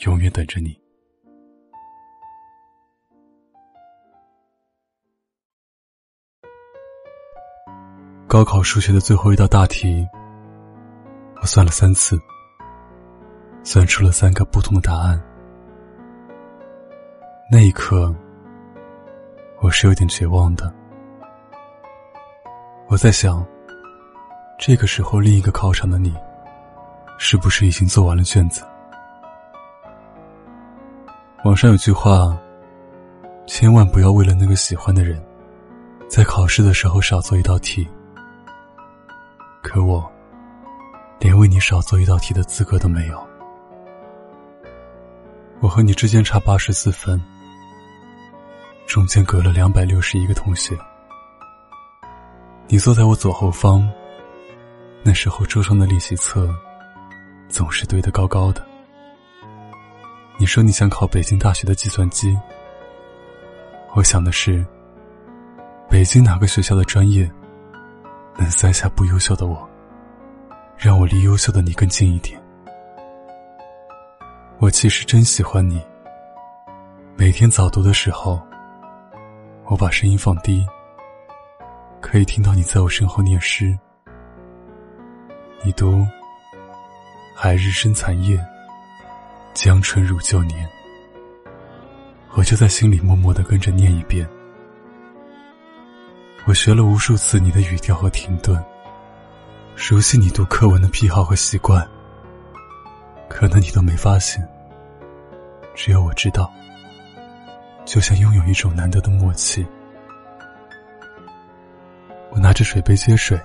[0.00, 0.78] 永远等着你。
[8.26, 10.06] 高考数学的最后一道大题，
[11.40, 12.18] 我算了三次，
[13.62, 15.20] 算出了三个不同的答案。
[17.50, 18.14] 那一刻，
[19.60, 20.72] 我是有点绝望的。
[22.88, 23.44] 我在想，
[24.58, 26.14] 这个时候另一个考场的你，
[27.18, 28.64] 是不是已经做完了卷子？
[31.50, 32.38] 网上有句话
[33.44, 35.20] ：“千万不要为了那个喜欢的人，
[36.08, 37.84] 在考试的时候少做一道题。”
[39.60, 40.08] 可我，
[41.18, 43.20] 连为你少做一道题的资格都没有。
[45.58, 47.20] 我和你之间差八十四分，
[48.86, 50.78] 中间隔了两百六十一个同学。
[52.68, 53.90] 你坐在我左后方，
[55.02, 56.48] 那时候桌上的练习册
[57.48, 58.69] 总是堆得高高的。
[60.40, 62.34] 你说你想考北京大学的计算机，
[63.94, 64.64] 我想的是，
[65.86, 67.30] 北京哪个学校的专业
[68.38, 69.68] 能塞下不优秀的我，
[70.78, 72.40] 让我离优秀的你更近一点。
[74.60, 75.78] 我其实真喜欢你。
[77.16, 78.40] 每天早读的时候，
[79.66, 80.66] 我把声音放低，
[82.00, 83.78] 可以听到你在我身后念诗。
[85.62, 86.02] 你读
[87.36, 88.42] “海日生残夜”。
[89.52, 90.68] 江春如旧年，
[92.34, 94.28] 我就在心里默默的跟着念一遍。
[96.46, 98.62] 我学了无数次你的语调和停顿，
[99.74, 101.86] 熟悉你读课文的癖好和习惯，
[103.28, 104.46] 可能你都没发现，
[105.74, 106.50] 只有我知道。
[107.84, 109.66] 就像拥有一种难得的默契。
[112.30, 113.38] 我拿着水杯接水，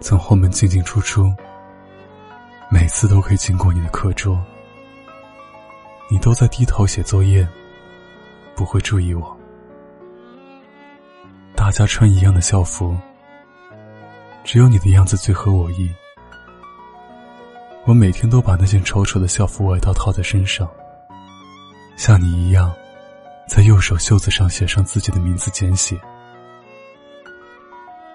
[0.00, 1.34] 从后门进进出出，
[2.70, 4.40] 每次都可以经过你的课桌。
[6.10, 7.46] 你都在低头写作业，
[8.54, 9.36] 不会注意我。
[11.54, 12.96] 大家穿一样的校服，
[14.42, 15.90] 只有你的样子最合我意。
[17.84, 20.66] 我每天都把那件丑丑的校服外套套在身上，
[21.96, 22.72] 像你一样，
[23.46, 25.98] 在右手袖子上写上自己的名字简写。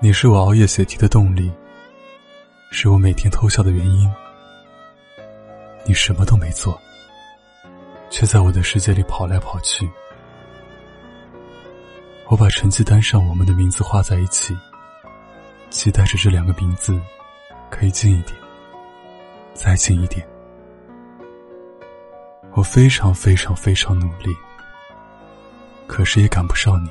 [0.00, 1.52] 你是我熬夜写题的动力，
[2.70, 4.10] 是我每天偷笑的原因。
[5.84, 6.80] 你什么都没做。
[8.14, 9.90] 却在我的世界里跑来跑去。
[12.28, 14.56] 我把成绩单上我们的名字画在一起，
[15.68, 16.96] 期待着这两个名字
[17.70, 18.38] 可以近一点，
[19.52, 20.24] 再近一点。
[22.52, 24.32] 我非常非常非常努力，
[25.88, 26.90] 可是也赶不上你。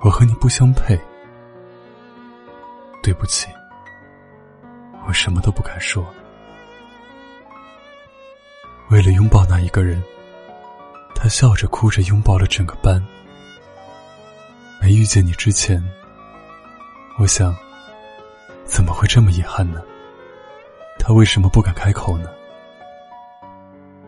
[0.00, 1.00] 我和你不相配，
[3.02, 3.48] 对不起，
[5.08, 6.06] 我什么都不敢说。
[8.88, 10.02] 为了拥抱那一个人，
[11.14, 13.04] 他笑着哭着拥抱了整个班。
[14.80, 15.82] 没遇见你之前，
[17.18, 17.56] 我想，
[18.64, 19.82] 怎么会这么遗憾呢？
[20.98, 22.28] 他为什么不敢开口呢？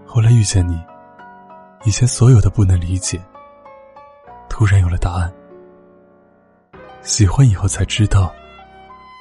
[0.06, 0.80] 后来遇见你，
[1.84, 3.20] 以前所有的不能理解，
[4.48, 5.32] 突然有了答案。
[7.02, 8.32] 喜欢以后才知道，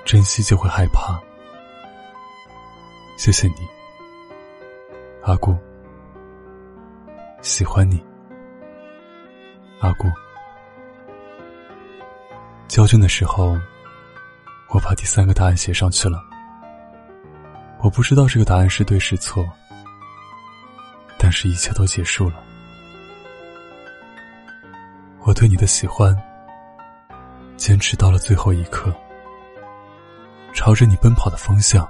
[0.05, 1.19] 珍惜就会害怕。
[3.17, 3.76] 谢谢你。
[5.27, 5.53] 阿姑，
[7.41, 8.01] 喜欢你。
[9.81, 10.07] 阿姑，
[12.69, 13.57] 交卷的时候，
[14.69, 16.23] 我把第三个答案写上去了。
[17.79, 19.45] 我不知道这个答案是对是错，
[21.17, 22.41] 但是一切都结束了。
[25.25, 26.15] 我对你的喜欢，
[27.57, 28.95] 坚持到了最后一刻，
[30.53, 31.85] 朝着你奔跑的方向，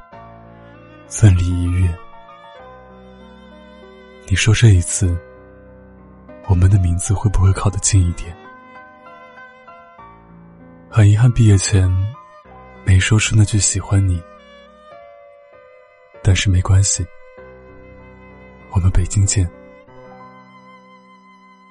[1.08, 1.88] 奋力一跃。
[4.30, 5.18] 你说这一次，
[6.50, 8.36] 我们的名字会不会靠得近一点？
[10.90, 11.90] 很遗憾，毕业前
[12.86, 14.22] 没说出那句喜欢你，
[16.22, 17.06] 但是没关系，
[18.72, 19.50] 我们北京见。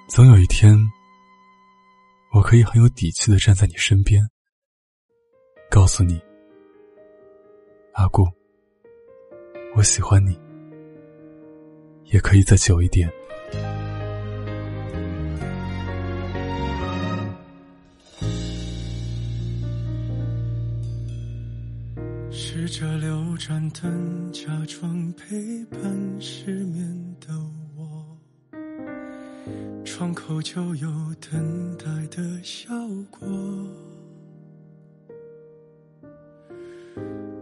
[0.09, 0.75] 总有一天，
[2.33, 4.27] 我可以很有底气的站在你身边，
[5.71, 6.19] 告诉你，
[7.93, 8.27] 阿顾，
[9.75, 10.46] 我喜欢你。
[12.11, 13.11] 也可以再久一点。
[22.31, 25.81] 试着留盏灯，假装陪伴
[26.21, 27.35] 失眠的
[27.77, 28.17] 我。
[29.85, 30.89] 窗口就有
[31.31, 32.73] 等待的效
[33.11, 33.27] 果。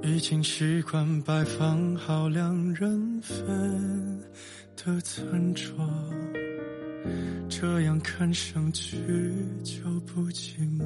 [0.02, 4.13] 已经习惯摆放好两人份
[4.76, 5.72] 的餐桌，
[7.48, 8.96] 这样看上去
[9.62, 10.84] 就不寂寞。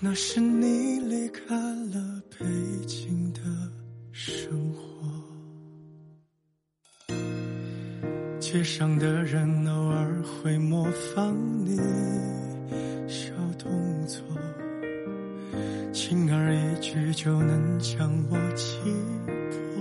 [0.00, 1.54] 那是你离开
[1.86, 2.44] 了北
[2.86, 3.40] 京的
[4.10, 4.82] 生活，
[8.40, 10.84] 街上的人偶尔会模
[11.14, 11.76] 仿你
[13.08, 13.70] 小动
[14.06, 14.20] 作。
[15.92, 18.76] 轻而易举就能将我击
[19.50, 19.71] 破，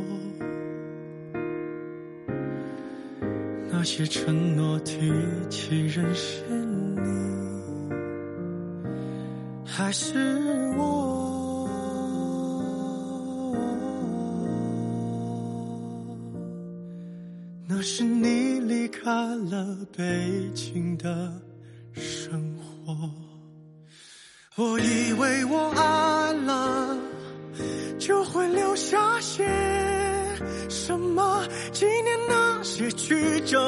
[3.81, 5.11] 那些承诺提
[5.49, 7.01] 起人是你
[9.65, 10.13] 还是
[10.77, 11.67] 我？
[17.67, 19.11] 那是你离开
[19.49, 21.33] 了北京的
[21.91, 22.55] 生
[22.85, 23.09] 活。
[24.57, 26.00] 我以为我爱
[32.93, 33.59] 曲折。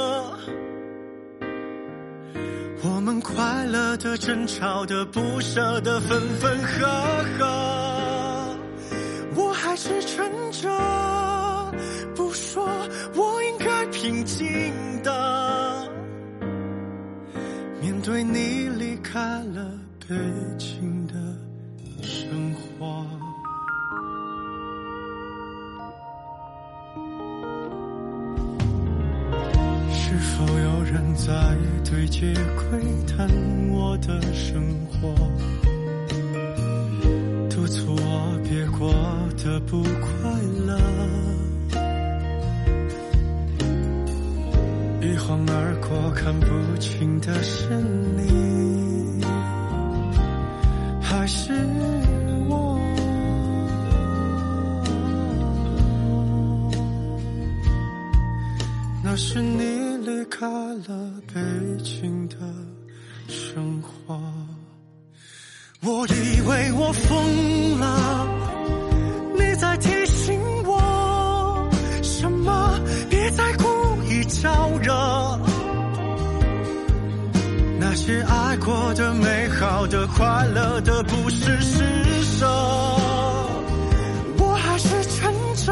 [2.83, 6.85] 我们快乐的、争吵的、不舍的、分分合
[7.37, 8.55] 合。
[9.35, 10.69] 我还是撑着
[12.15, 12.67] 不说，
[13.15, 15.87] 我应该平静的
[17.81, 19.71] 面对你离开了。
[20.05, 20.15] 北
[20.57, 21.13] 京的
[22.01, 23.05] 生活，
[30.13, 31.33] 是否有人在
[31.83, 33.27] 对街窥探
[33.71, 35.09] 我的生活，
[37.49, 38.93] 督促我别过
[39.43, 40.29] 得不快
[40.67, 40.77] 乐？
[45.01, 46.45] 一晃而过，看不
[46.77, 47.67] 清的是
[48.15, 49.25] 你。
[51.01, 51.53] 还是
[52.47, 52.79] 我，
[59.03, 59.52] 那是你
[60.35, 61.39] 开了北
[61.83, 62.35] 京的
[63.27, 64.19] 生活。
[65.83, 68.27] 我以为我疯了，
[69.37, 71.69] 你在提醒我，
[72.01, 72.79] 什么
[73.11, 73.63] 别再故
[74.09, 75.39] 意招惹。
[77.79, 81.83] 那些爱过的、美好的、快乐的，不是施
[82.23, 82.47] 舍。
[84.39, 85.71] 我还是撑着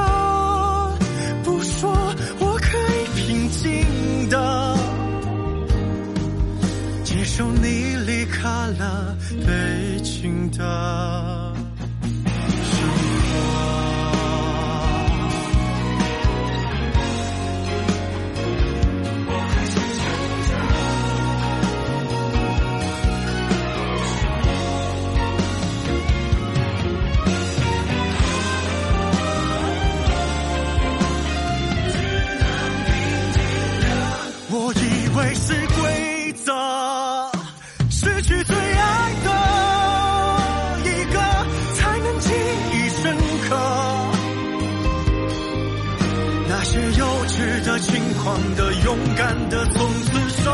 [47.64, 50.52] 的、轻狂的、勇敢的，从此守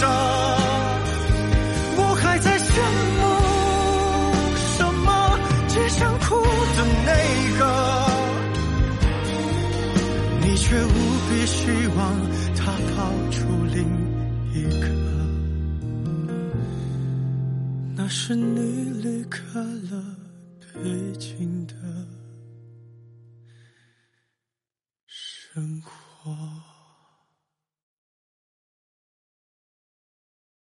[0.00, 0.04] 着。
[1.98, 2.70] 我还在羡
[3.18, 3.22] 慕
[4.76, 5.08] 什么？
[5.68, 6.34] 只想哭
[6.76, 7.10] 的那
[7.58, 7.60] 个，
[10.40, 10.88] 你却无
[11.28, 11.58] 比希
[11.96, 11.98] 望
[12.56, 12.96] 他跑
[13.30, 13.36] 出
[13.74, 13.84] 另。
[14.54, 14.86] 一个，
[17.94, 18.58] 那是你
[19.02, 20.02] 离开了
[20.72, 20.80] 北
[21.18, 21.74] 京的